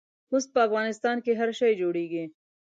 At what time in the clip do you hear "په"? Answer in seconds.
0.53-0.59